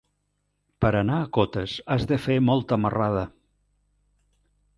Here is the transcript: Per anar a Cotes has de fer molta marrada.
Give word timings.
Per 0.85 0.89
anar 1.01 1.17
a 1.17 1.27
Cotes 1.39 1.75
has 1.97 2.07
de 2.13 2.19
fer 2.25 2.39
molta 2.49 2.81
marrada. 2.87 3.27